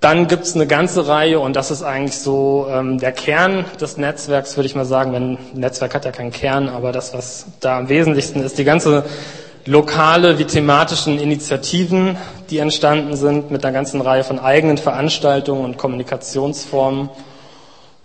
Dann 0.01 0.27
gibt's 0.27 0.55
eine 0.55 0.65
ganze 0.65 1.07
Reihe, 1.07 1.39
und 1.39 1.55
das 1.55 1.69
ist 1.69 1.83
eigentlich 1.83 2.17
so 2.17 2.65
ähm, 2.71 2.97
der 2.97 3.11
Kern 3.11 3.65
des 3.79 3.97
Netzwerks, 3.97 4.57
würde 4.57 4.65
ich 4.65 4.73
mal 4.73 4.83
sagen. 4.83 5.13
Wenn, 5.13 5.37
Netzwerk 5.53 5.93
hat 5.93 6.05
ja 6.05 6.11
keinen 6.11 6.31
Kern, 6.31 6.69
aber 6.69 6.91
das, 6.91 7.13
was 7.13 7.45
da 7.59 7.77
am 7.77 7.87
wesentlichsten 7.87 8.43
ist, 8.43 8.57
die 8.57 8.63
ganze 8.63 9.05
lokale 9.67 10.39
wie 10.39 10.45
thematischen 10.45 11.19
Initiativen, 11.19 12.17
die 12.49 12.57
entstanden 12.57 13.15
sind, 13.15 13.51
mit 13.51 13.63
einer 13.63 13.73
ganzen 13.73 14.01
Reihe 14.01 14.23
von 14.23 14.39
eigenen 14.39 14.79
Veranstaltungen 14.79 15.63
und 15.63 15.77
Kommunikationsformen. 15.77 17.09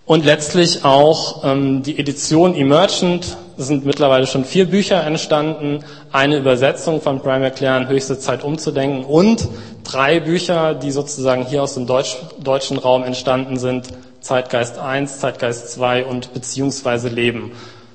Und 0.04 0.24
letztlich 0.24 0.84
auch 0.84 1.44
ähm, 1.44 1.82
die 1.82 1.98
Edition 1.98 2.54
Emergent. 2.54 3.38
Sind 3.58 3.86
mittlerweile 3.86 4.26
schon 4.26 4.44
vier 4.44 4.66
Bücher 4.66 5.02
entstanden. 5.02 5.82
Eine 6.12 6.36
Übersetzung 6.36 7.00
von 7.00 7.20
Brian 7.20 7.40
McLaren, 7.40 7.88
Höchste 7.88 8.18
Zeit 8.18 8.44
umzudenken. 8.44 9.02
Und 9.02 9.48
drei 9.86 10.20
Bücher, 10.20 10.74
die 10.74 10.90
sozusagen 10.90 11.46
hier 11.46 11.62
aus 11.62 11.74
dem 11.74 11.86
Deutsch, 11.86 12.16
deutschen 12.38 12.78
Raum 12.78 13.04
entstanden 13.04 13.58
sind. 13.58 13.86
Zeitgeist 14.20 14.78
1, 14.78 15.20
Zeitgeist 15.20 15.72
2 15.72 16.04
und 16.04 16.34
Beziehungsweise 16.34 17.08
Leben. 17.08 17.52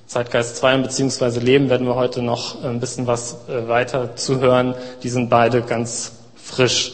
Zeitgeist 0.08 0.58
2 0.58 0.76
und 0.76 0.84
Beziehungsweise 0.84 1.40
Leben 1.40 1.70
werden 1.70 1.86
wir 1.88 1.96
heute 1.96 2.22
noch 2.22 2.64
ein 2.64 2.80
bisschen 2.80 3.08
was 3.08 3.38
äh, 3.50 3.68
weiter 3.68 4.16
zu 4.16 4.40
hören. 4.40 4.76
Die 5.04 5.10
sind 5.10 5.30
beide 5.30 5.62
ganz 5.62 6.14
frisch. 6.36 6.94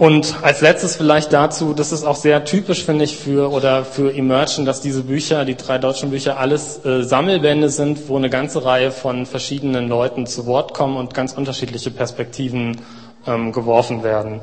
Und 0.00 0.36
als 0.40 0.62
letztes 0.62 0.96
vielleicht 0.96 1.30
dazu, 1.30 1.74
das 1.74 1.92
ist 1.92 2.04
auch 2.04 2.16
sehr 2.16 2.46
typisch, 2.46 2.86
finde 2.86 3.04
ich, 3.04 3.18
für 3.18 3.50
oder 3.52 3.84
für 3.84 4.14
Emergent, 4.14 4.66
dass 4.66 4.80
diese 4.80 5.02
Bücher, 5.02 5.44
die 5.44 5.56
drei 5.56 5.76
deutschen 5.76 6.08
Bücher, 6.08 6.38
alles 6.38 6.82
äh, 6.86 7.02
Sammelbände 7.02 7.68
sind, 7.68 8.08
wo 8.08 8.16
eine 8.16 8.30
ganze 8.30 8.64
Reihe 8.64 8.92
von 8.92 9.26
verschiedenen 9.26 9.88
Leuten 9.88 10.26
zu 10.26 10.46
Wort 10.46 10.72
kommen 10.72 10.96
und 10.96 11.12
ganz 11.12 11.34
unterschiedliche 11.34 11.90
Perspektiven 11.90 12.78
ähm, 13.26 13.52
geworfen 13.52 14.02
werden. 14.02 14.40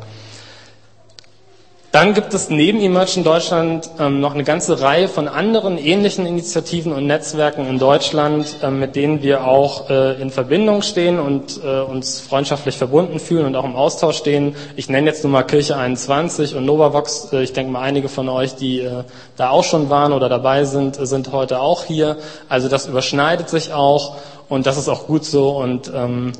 Dann 1.94 2.13
gibt 2.13 2.34
es 2.34 2.50
neben 2.50 2.82
Emergent 2.82 3.25
Deutschland 3.25 3.89
ähm, 3.98 4.20
noch 4.20 4.34
eine 4.34 4.44
ganze 4.44 4.82
Reihe 4.82 5.08
von 5.08 5.29
anderen 5.29 5.77
ähnlichen 5.77 6.25
Initiativen 6.25 6.91
und 6.91 7.08
Netzwerken 7.08 7.65
in 7.65 7.79
Deutschland, 7.79 8.58
ähm, 8.62 8.79
mit 8.79 8.96
denen 8.98 9.24
wir 9.24 9.46
auch 9.46 9.89
äh, 9.89 10.22
in 10.22 10.29
Verbindung 10.29 10.82
stehen 10.82 11.17
und 11.17 11.62
äh, 11.63 11.79
uns 11.79 12.20
freundschaftlich 12.20 12.77
verbunden 12.77 13.20
fühlen 13.20 13.46
und 13.46 13.56
auch 13.56 13.63
im 13.63 13.75
Austausch 13.75 14.17
stehen. 14.17 14.56
Ich 14.75 14.89
nenne 14.89 15.08
jetzt 15.08 15.24
nur 15.24 15.32
mal 15.32 15.44
Kirche 15.44 15.77
21 15.77 16.56
und 16.56 16.65
Novavox. 16.65 17.32
Äh, 17.32 17.44
ich 17.44 17.53
denke 17.53 17.72
mal, 17.72 17.82
einige 17.82 18.10
von 18.10 18.27
euch, 18.27 18.56
die 18.56 18.82
äh, 18.82 19.03
da 19.38 19.50
auch 19.50 19.63
schon 19.63 19.89
waren 19.89 20.12
oder 20.12 20.27
dabei 20.27 20.65
sind, 20.65 20.96
sind 20.96 21.32
heute 21.32 21.62
auch 21.62 21.86
hier. 21.86 22.17
Also 22.50 22.67
das 22.67 22.86
überschneidet 22.88 23.50
sich 23.50 23.72
auch 23.72 24.17
und 24.50 24.67
das 24.67 24.77
ist 24.77 24.89
auch 24.89 25.08
gut 25.08 25.24
so. 25.24 25.51
Und 25.51 25.89
ähm, 25.96 26.34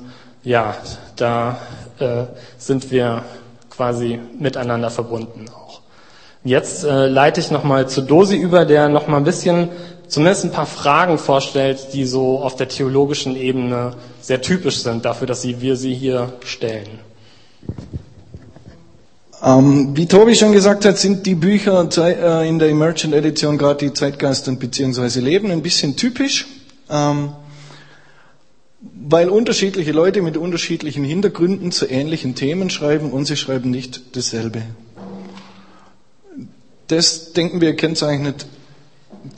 ja, 0.44 0.76
da 1.16 1.58
äh, 2.00 2.26
sind 2.58 2.92
wir 2.92 3.24
quasi 3.78 4.20
miteinander 4.40 4.90
verbunden 4.90 5.46
auch. 5.56 5.82
Jetzt 6.44 6.84
äh, 6.84 7.08
leite 7.08 7.40
ich 7.40 7.52
nochmal 7.52 7.88
zu 7.88 8.02
Dosi 8.02 8.36
über, 8.36 8.66
der 8.66 8.90
nochmal 8.90 9.20
ein 9.22 9.24
bisschen, 9.24 9.70
zumindest 10.08 10.46
ein 10.46 10.52
paar 10.52 10.66
Fragen 10.66 11.18
vorstellt, 11.18 11.90
die 11.94 12.06
so 12.06 12.40
auf 12.40 12.56
der 12.56 12.68
theologischen 12.68 13.36
Ebene 13.36 13.94
sehr 14.20 14.42
typisch 14.42 14.80
sind 14.80 15.06
dafür, 15.06 15.28
dass 15.28 15.42
sie, 15.42 15.62
wir 15.62 15.76
sie 15.76 15.94
hier 15.94 16.34
stellen. 16.44 17.00
Ähm, 19.44 19.96
wie 19.96 20.08
Tobi 20.08 20.36
schon 20.36 20.52
gesagt 20.54 20.86
hat, 20.86 20.98
sind 20.98 21.26
die 21.26 21.36
Bücher 21.36 21.88
äh, 21.98 22.50
in 22.50 22.58
der 22.58 22.70
Emergent 22.70 23.14
Edition, 23.14 23.58
gerade 23.58 23.86
die 23.86 23.94
Zeitgeist 23.94 24.48
und 24.48 24.60
beziehungsweise 24.60 25.20
Leben, 25.20 25.52
ein 25.52 25.62
bisschen 25.62 25.96
typisch. 25.96 26.48
Ähm, 26.90 27.30
weil 29.10 29.30
unterschiedliche 29.30 29.94
Leute 29.94 30.22
mit 30.22 30.36
unterschiedlichen 30.36 31.06
Hintergründen 31.06 31.72
zu 31.72 31.90
ähnlichen 31.90 32.36
Themen 32.36 32.70
schreiben 32.70 33.12
und 33.12 33.26
sie 33.26 33.38
schreiben 33.38 33.72
nicht 33.72 34.18
dasselbe. 34.18 34.64
Das, 36.88 37.32
denken 37.32 37.62
wir, 37.62 37.76
kennzeichnet 37.76 38.48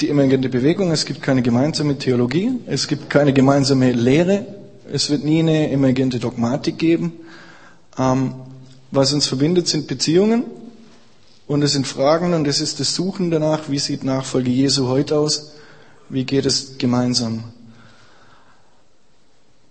die 0.01 0.09
emergente 0.09 0.49
Bewegung. 0.49 0.91
Es 0.91 1.05
gibt 1.05 1.21
keine 1.21 1.43
gemeinsame 1.43 1.99
Theologie, 1.99 2.51
es 2.65 2.87
gibt 2.87 3.11
keine 3.11 3.31
gemeinsame 3.31 3.91
Lehre, 3.91 4.47
es 4.91 5.11
wird 5.11 5.23
nie 5.23 5.39
eine 5.39 5.69
emergente 5.69 6.17
Dogmatik 6.17 6.79
geben. 6.79 7.13
Ähm, 7.97 8.33
was 8.89 9.13
uns 9.13 9.27
verbindet, 9.27 9.67
sind 9.67 9.87
Beziehungen 9.87 10.45
und 11.45 11.61
es 11.61 11.73
sind 11.73 11.85
Fragen 11.85 12.33
und 12.33 12.47
es 12.47 12.59
ist 12.59 12.79
das 12.79 12.95
Suchen 12.95 13.29
danach, 13.29 13.69
wie 13.69 13.77
sieht 13.77 14.03
Nachfolge 14.03 14.49
Jesu 14.49 14.87
heute 14.87 15.19
aus, 15.19 15.53
wie 16.09 16.23
geht 16.23 16.47
es 16.47 16.79
gemeinsam. 16.79 17.43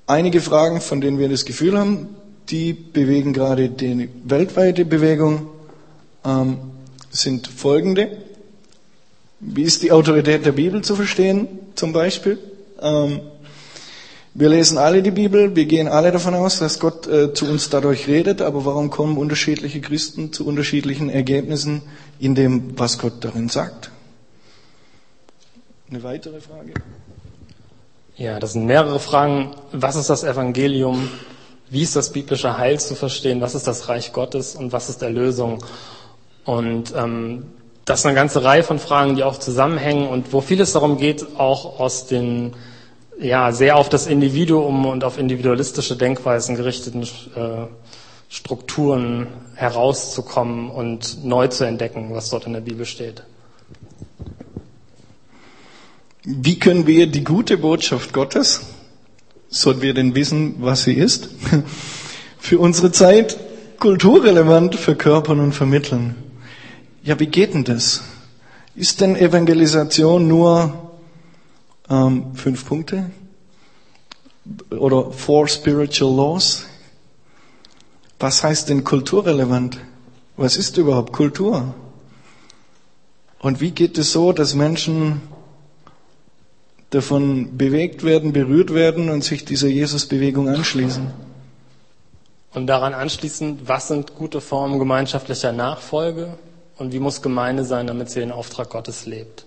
Einige 0.08 0.40
Fragen, 0.40 0.80
von 0.80 1.02
denen 1.02 1.18
wir 1.18 1.28
das 1.28 1.44
Gefühl 1.44 1.78
haben, 1.78 2.08
die 2.48 2.72
bewegen 2.72 3.34
gerade 3.34 3.68
die 3.68 4.08
weltweite 4.24 4.86
Bewegung, 4.86 5.48
ähm, 6.24 6.56
sind 7.10 7.46
folgende. 7.46 8.16
Wie 9.38 9.64
ist 9.64 9.82
die 9.82 9.92
Autorität 9.92 10.46
der 10.46 10.52
Bibel 10.52 10.82
zu 10.82 10.96
verstehen, 10.96 11.46
zum 11.74 11.92
Beispiel? 11.92 12.38
Ähm, 12.80 13.20
wir 14.32 14.48
lesen 14.48 14.78
alle 14.78 15.02
die 15.02 15.10
Bibel, 15.10 15.54
wir 15.54 15.66
gehen 15.66 15.88
alle 15.88 16.10
davon 16.10 16.32
aus, 16.32 16.58
dass 16.58 16.80
Gott 16.80 17.06
äh, 17.06 17.34
zu 17.34 17.44
uns 17.44 17.68
dadurch 17.68 18.08
redet, 18.08 18.40
aber 18.40 18.64
warum 18.64 18.88
kommen 18.88 19.18
unterschiedliche 19.18 19.82
Christen 19.82 20.32
zu 20.32 20.46
unterschiedlichen 20.46 21.10
Ergebnissen 21.10 21.82
in 22.18 22.34
dem, 22.34 22.78
was 22.78 22.98
Gott 22.98 23.22
darin 23.22 23.50
sagt? 23.50 23.90
Eine 25.90 26.02
weitere 26.02 26.40
Frage? 26.40 26.72
Ja, 28.18 28.40
das 28.40 28.54
sind 28.54 28.66
mehrere 28.66 28.98
Fragen. 28.98 29.52
Was 29.70 29.94
ist 29.94 30.10
das 30.10 30.24
Evangelium? 30.24 31.08
Wie 31.70 31.82
ist 31.82 31.94
das 31.94 32.10
biblische 32.10 32.58
Heil 32.58 32.80
zu 32.80 32.96
verstehen? 32.96 33.40
Was 33.40 33.54
ist 33.54 33.68
das 33.68 33.88
Reich 33.88 34.12
Gottes 34.12 34.56
und 34.56 34.72
was 34.72 34.88
ist 34.88 35.02
Erlösung? 35.02 35.64
Und 36.44 36.92
ähm, 36.96 37.46
das 37.84 38.00
ist 38.00 38.06
eine 38.06 38.16
ganze 38.16 38.42
Reihe 38.42 38.64
von 38.64 38.80
Fragen, 38.80 39.14
die 39.14 39.22
auch 39.22 39.38
zusammenhängen 39.38 40.08
und 40.08 40.32
wo 40.32 40.40
vieles 40.40 40.72
darum 40.72 40.96
geht, 40.96 41.38
auch 41.38 41.78
aus 41.78 42.08
den 42.08 42.54
ja 43.20 43.52
sehr 43.52 43.76
auf 43.76 43.88
das 43.88 44.08
Individuum 44.08 44.86
und 44.86 45.04
auf 45.04 45.16
individualistische 45.16 45.96
Denkweisen 45.96 46.56
gerichteten 46.56 47.04
äh, 47.04 47.66
Strukturen 48.28 49.28
herauszukommen 49.54 50.70
und 50.70 51.24
neu 51.24 51.46
zu 51.46 51.62
entdecken, 51.62 52.08
was 52.12 52.30
dort 52.30 52.46
in 52.46 52.52
der 52.52 52.62
Bibel 52.62 52.84
steht. 52.84 53.22
Wie 56.30 56.58
können 56.58 56.86
wir 56.86 57.06
die 57.06 57.24
gute 57.24 57.56
Botschaft 57.56 58.12
Gottes, 58.12 58.60
sollen 59.48 59.80
wir 59.80 59.94
denn 59.94 60.14
wissen, 60.14 60.56
was 60.58 60.82
sie 60.82 60.92
ist, 60.92 61.30
für 62.38 62.58
unsere 62.58 62.92
Zeit 62.92 63.38
kulturrelevant 63.78 64.74
verkörpern 64.74 65.40
und 65.40 65.54
vermitteln? 65.54 66.16
Ja, 67.02 67.18
wie 67.18 67.28
geht 67.28 67.54
denn 67.54 67.64
das? 67.64 68.02
Ist 68.74 69.00
denn 69.00 69.16
Evangelisation 69.16 70.28
nur 70.28 70.92
ähm, 71.88 72.34
fünf 72.34 72.66
Punkte? 72.66 73.10
Oder 74.68 75.10
four 75.10 75.48
spiritual 75.48 76.14
laws? 76.14 76.66
Was 78.18 78.44
heißt 78.44 78.68
denn 78.68 78.84
kulturrelevant? 78.84 79.78
Was 80.36 80.58
ist 80.58 80.76
überhaupt 80.76 81.14
Kultur? 81.14 81.74
Und 83.38 83.62
wie 83.62 83.70
geht 83.70 83.96
es 83.96 84.12
so, 84.12 84.32
dass 84.32 84.54
Menschen 84.54 85.22
davon 86.90 87.56
bewegt 87.56 88.04
werden, 88.04 88.32
berührt 88.32 88.72
werden 88.72 89.10
und 89.10 89.22
sich 89.22 89.44
dieser 89.44 89.68
Jesusbewegung 89.68 90.48
anschließen. 90.48 91.10
Und 92.54 92.66
daran 92.66 92.94
anschließend, 92.94 93.68
was 93.68 93.88
sind 93.88 94.14
gute 94.14 94.40
Formen 94.40 94.78
gemeinschaftlicher 94.78 95.52
Nachfolge 95.52 96.38
und 96.78 96.92
wie 96.92 96.98
muss 96.98 97.20
Gemeinde 97.20 97.64
sein, 97.64 97.86
damit 97.86 98.10
sie 98.10 98.20
den 98.20 98.32
Auftrag 98.32 98.70
Gottes 98.70 99.04
lebt? 99.04 99.44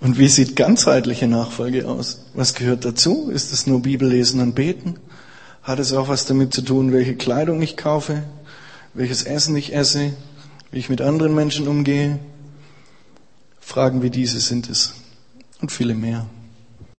Und 0.00 0.16
wie 0.18 0.28
sieht 0.28 0.54
ganzheitliche 0.54 1.26
Nachfolge 1.26 1.88
aus? 1.88 2.26
Was 2.34 2.54
gehört 2.54 2.84
dazu? 2.84 3.30
Ist 3.30 3.52
es 3.52 3.66
nur 3.66 3.82
Bibellesen 3.82 4.40
und 4.40 4.54
Beten? 4.54 5.00
Hat 5.64 5.80
es 5.80 5.92
auch 5.92 6.06
was 6.06 6.24
damit 6.24 6.54
zu 6.54 6.62
tun, 6.62 6.92
welche 6.92 7.16
Kleidung 7.16 7.60
ich 7.60 7.76
kaufe, 7.76 8.22
welches 8.94 9.24
Essen 9.24 9.56
ich 9.56 9.74
esse, 9.74 10.12
wie 10.70 10.78
ich 10.78 10.88
mit 10.88 11.00
anderen 11.00 11.34
Menschen 11.34 11.66
umgehe? 11.66 12.20
Fragen 13.60 14.00
wie 14.02 14.10
diese 14.10 14.38
sind 14.38 14.70
es 14.70 14.94
und 15.60 15.72
viele 15.72 15.94
mehr. 15.94 16.26